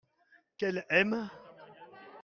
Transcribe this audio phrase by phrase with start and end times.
[0.57, 1.29] qu'elle aime.